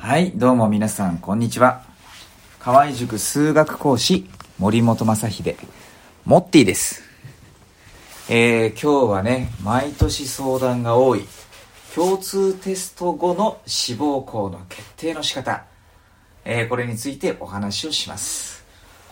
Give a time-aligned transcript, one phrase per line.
[0.00, 1.82] はい、どうも皆さん、こんにちは。
[2.60, 5.56] 河合塾数学講師、森本正秀、
[6.24, 7.02] モッティです。
[8.30, 11.24] えー、今日はね、毎年相談が多い、
[11.96, 15.64] 共通テスト後の志望校の決定の仕方、
[16.44, 18.64] えー、これについてお話をします。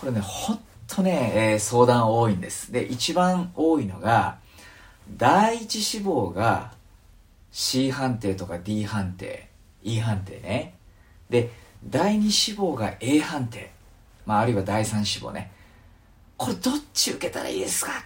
[0.00, 2.70] これね、ほんとね、えー相談多いんです。
[2.70, 4.36] で、一番多いのが、
[5.16, 6.72] 第一志望が
[7.50, 9.48] C 判定とか D 判定
[9.84, 10.73] E 判定ね
[11.34, 11.50] で
[11.84, 13.72] 第二志望が A 判定、
[14.24, 15.50] まあ、あるいは第三志望ね。
[16.36, 18.04] これどっち受けたらいいですか？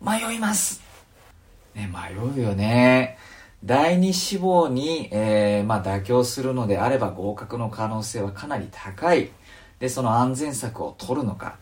[0.00, 0.82] 迷います。
[1.76, 3.16] ね迷うよね。
[3.64, 9.30] 第二志望に、えーまあ、妥協するのであれば合格の可能性はかなり高い。
[9.78, 11.56] でその安全策を取るのか。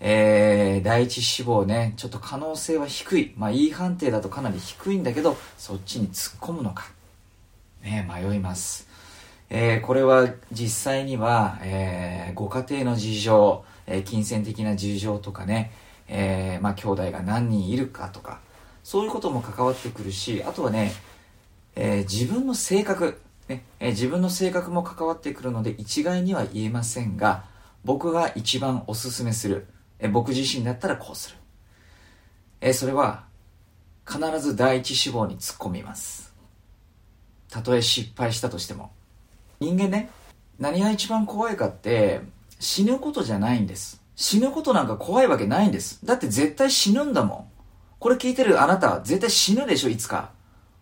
[0.00, 3.34] えー、第一志望ね、ちょっと可能性は低い。
[3.36, 6.90] まあ、いい判定だとかなり低いんだけど、そっちに突っ込むのか。
[7.82, 8.88] ね、迷います。
[9.52, 15.72] えー、これは実際には、えー、ご家庭の事情、え金銭的な事情とかね、
[16.06, 18.40] えー、まあ、兄弟が何人いるかとか、
[18.84, 20.92] そういうことも関わってくるし、あとはね、
[21.74, 27.44] え自分の性格、ねえ自分の性格も関わってくるので一概には言えませんが
[27.84, 29.66] 僕が一番おすすめする、
[29.98, 31.36] え僕自身だったらこうする、
[32.60, 33.24] えそれは
[34.06, 36.34] 必ず第一志望に突っ込みます。
[37.48, 38.92] たとえ失敗したとしても。
[39.60, 40.10] 人間ね
[40.58, 42.20] 何が一番怖いかって
[42.58, 44.02] 死ぬことじゃないんです。
[44.16, 46.04] 死ぬことなんか怖いわけないんです。
[46.04, 47.44] だって絶対死ぬんだもん。
[47.98, 50.30] これ聞いてるあなたは絶対死ぬでしょいつか。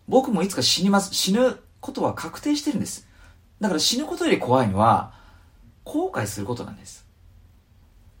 [0.07, 1.13] 僕もいつか死にます。
[1.13, 3.07] 死ぬことは確定してるんです。
[3.61, 5.13] だから死ぬことより怖いのは
[5.85, 7.05] 後悔することなんです。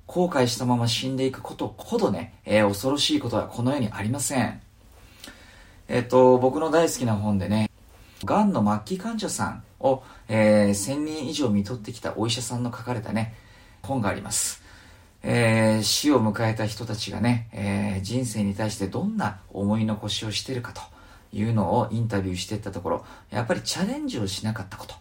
[0.07, 4.61] 後悔したまま死んでいくことほどね、えー恐ろしいことはこの世にありません。
[5.87, 7.69] えっ、と僕の大好きな本でね
[8.23, 13.35] がんの末期患者さんを、えー1000人以上見とってきたお医者さんの書かれたね
[13.81, 14.61] 本があります。
[15.23, 20.81] えー死を迎えた人たちがね、えー人生に対してどんな思い残しをしてるかと
[21.33, 24.95] いうのをインタビューしていったところやっぱりチャレンジをしなかったこと。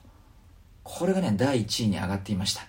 [0.85, 2.67] これがね第1位に上がっていました。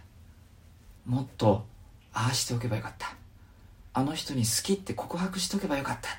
[1.06, 1.66] もっと
[2.14, 3.16] ああしておけばよかった。
[3.94, 6.10] あの人に好きって告白しておけばよかった。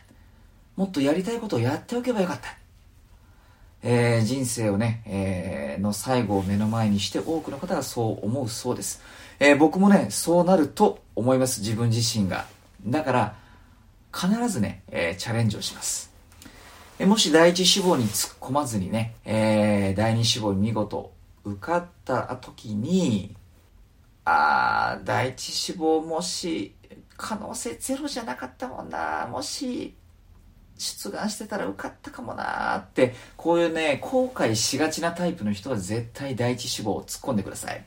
[0.76, 2.59] もっとやりたいことをやっておけばよかった。
[3.82, 9.02] えー人生をね、えーの最後を目の前にして多くの方がそう思うそうです、
[9.38, 12.46] えー僕もねそうなると思います自分自身が。
[12.86, 13.34] だから
[14.14, 16.10] 必ずね、えーチャレンジをします。
[16.98, 21.12] えーもし第一志望に突っ込まずにね、えー第二志望に見事
[21.44, 23.34] 受かった時に
[24.26, 26.74] あー第一志望もし
[27.16, 29.94] 可能性ゼロじゃなかったもんなもし
[30.80, 37.84] 出願してたら受かったかもなーってこういうね後悔しがちなタイプの人は絶対第一志望を突っ込んでください。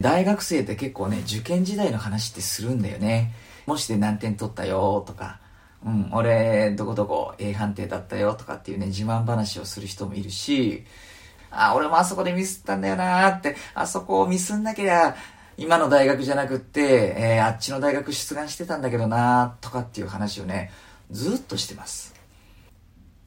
[0.00, 3.32] 大学生って結構ね受験時代の話ってするんだよね。
[3.66, 5.40] もしで何点取ったよとか
[5.84, 10.84] うん俺どこどこ A 判定だったよとかっていうね自慢話をする人もいるし
[11.50, 15.16] あ俺もあそこでミスったんだよなーってあそこをミスんなきゃ
[15.56, 20.70] 今の大学じゃなくって、えーあっちの大学出願してたんだけどなーとかっていう話をね
[21.10, 22.14] ずっとしてます。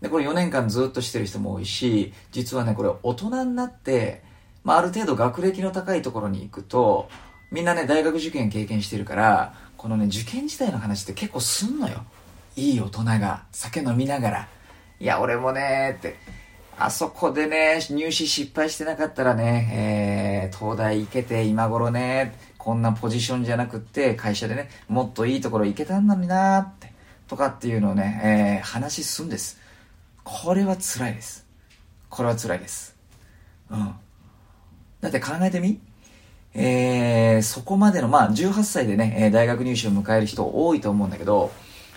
[0.01, 4.21] でこれ4年間ずっとしてる人も多いし実はねこれ大人になって、
[4.63, 7.07] まあ、ある程度学歴の高いところに行くと
[7.51, 12.03] みんなね大学受験経験してるからこのね受験時代の話って結構すんのよ。
[12.55, 14.47] いい大人が酒飲みながら
[14.99, 16.17] 「いや俺もね」って
[16.77, 26.92] あそこでね入試失敗してなかったらね、えー東大行けて今頃ねこんなポジションじゃなくって会社でねもっといいところ行けたんだになって。
[27.27, 29.59] とかっていうのをね、えー話すんです。
[30.23, 31.45] これは辛いです。
[32.09, 32.95] これは辛いです。
[33.69, 33.93] うん。
[35.01, 35.79] だって考えてみ。
[36.53, 41.51] えーそこまでのまあ18歳でね、え大学入試を迎える人多いと思うんだけど、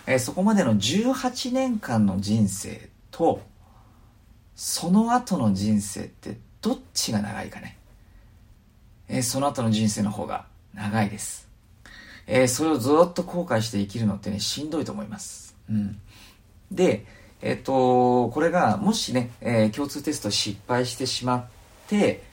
[0.07, 3.41] えーそこまでの18年間の人生と
[4.55, 7.77] その後の人生ってどっちが長いかね、
[9.07, 11.46] えーその後の人生の方が長いです、
[12.27, 15.99] えーそれをずっと後悔して生きるのってねしんどいと思います、うん、
[16.71, 17.05] で
[17.41, 21.45] えっ、とこれがもしね、えー共通テスト失敗してしまっ
[21.87, 22.23] て、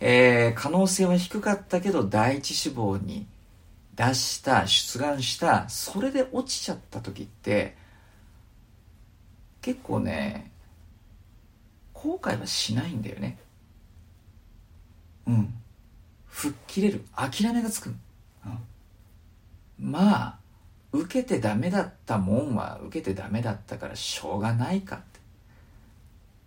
[0.00, 3.26] え可能性は低かったけど第一志望に
[3.94, 7.76] 出した出願したそれで落ちちゃった時って
[9.62, 10.50] 結構ね
[12.02, 13.38] 後悔はしないんだよね。
[15.26, 15.54] うん。
[16.26, 17.04] 吹っ切れる。
[17.16, 18.58] 諦めがつく、うん、
[19.78, 20.38] まあ
[20.92, 25.20] 受けてダメだったもんは受けてダメだったからしょうがないかって。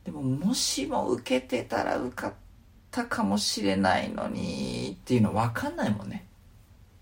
[0.06, 2.34] でももしも受けてたら受かっ
[2.90, 6.26] たかもしれないのにっていうの分かんないもんね。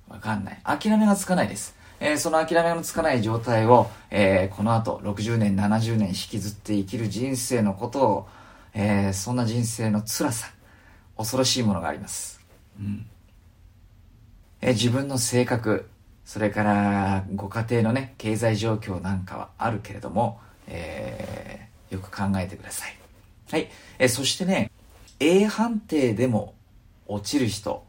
[0.10, 0.62] 分かんない。
[0.64, 1.76] 諦めがつかないです。
[2.02, 8.28] えー、その諦めのつかない状態を、えー、この後60年70年引きずって生きる人生のことを、
[8.74, 10.50] えー、そんな人生の辛さ
[11.18, 12.40] 恐ろしいものがあります、
[12.80, 13.06] うん。
[14.62, 15.90] え自分の性格
[16.30, 22.96] それからご家庭のね経済状況なんかはあるけれども、えーよく考えてください
[23.50, 23.68] はい、
[23.98, 24.70] えそしてね
[25.20, 26.54] A 判定でも
[27.08, 27.84] 落ちる人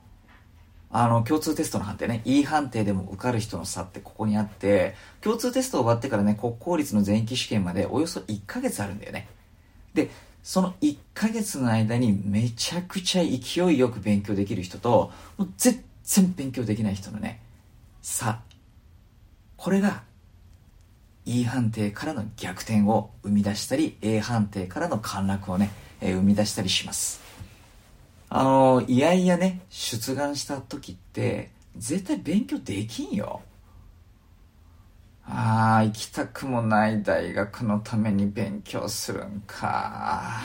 [0.90, 9.28] あの、共通テストの判定ね、E 判定でも受かる人の差ってここにあって、共通テスト終わってからね、国公立の全域試験までおよそ1ヶ月あるんだよね。
[9.92, 10.10] で、
[10.42, 17.40] その1ヶ月の間にめちゃくちゃ勢いよく勉強できる人と、もう全然勉強できない人のね、
[18.20, 18.42] 差。
[19.56, 20.02] これが
[21.24, 25.70] E 判定からの逆転を生み出したり、A 判定からの陥落をね、
[26.02, 27.20] えー、生み出したりします。
[28.28, 33.40] あの、いやいやね、出願した時って、絶対勉強できんよ。
[35.24, 40.42] ああ、行きたくもない大学のために勉強するんか。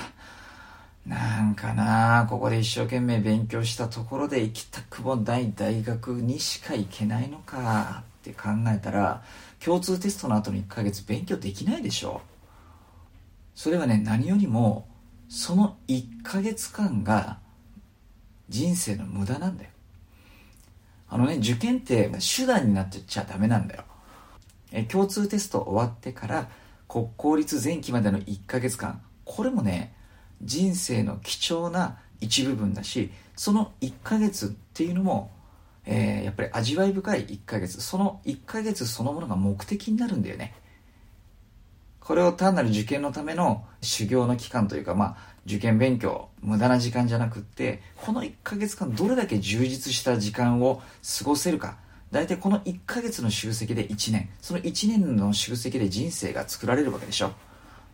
[1.06, 9.24] なんかな、ここで一生懸命勉強したところで行きたくもない大学にしか行けないのかって考えたら、
[9.63, 12.22] 共通テストの後の1ヶ月勉強できないでしょ。
[13.54, 14.88] それはね、何よりも、
[15.30, 17.40] その1ヶ月間が
[18.50, 19.69] 人生の無駄なんだよ
[21.10, 23.84] あのね受験って手段になってちゃダメなんだよ
[24.72, 26.50] え共通テスト終わってから
[26.88, 29.94] 国公立前期までの1ヶ月間これもね
[30.41, 35.31] 人生の貴重な一部分だしその1ヶ月っていうのも、
[35.85, 40.53] えー、やっぱり味わい深い1ヶ月その1ヶ月そのものが目的になるんだよね
[42.05, 45.17] これを単なる受験のための修行の期間というか、まあ、
[45.47, 50.83] 受験勉強、無駄な時間じゃなくって、この1ヶ月間どれだけ充実した時間を
[51.17, 51.77] 過ごせるか。
[52.11, 54.29] 大体この1ヶ月の集積で1年。
[54.39, 57.31] その1年の集積で人生が作られるわけでしょ。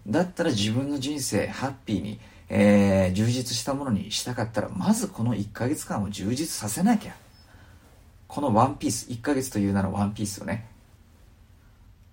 [0.08, 2.20] だったら自分の人生、ハッピーに、
[2.50, 7.16] えー、充実したものにしたかったら、まずこの1ヶ月間を充実させなきゃ。
[8.28, 10.68] このワンピース、1ヶ月というならワンピースをね、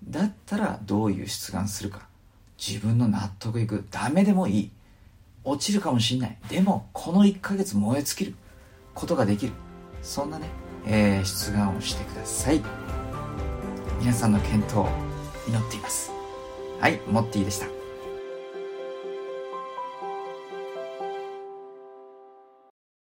[0.04, 2.06] だったらどういう出願するか。
[2.58, 3.86] 自分の納得いく。
[3.90, 4.70] ダメでもいい。
[5.44, 6.36] 落ちるかもしんない。
[6.48, 8.34] でもこの1ヶ月燃え尽きる。
[8.94, 9.52] ことができる。
[10.02, 10.48] そんなね、
[10.86, 12.60] えー、出願をしてください。
[14.00, 14.88] 皆さんの健闘を
[15.48, 16.10] 祈っています。
[16.80, 17.77] はいモッティでした。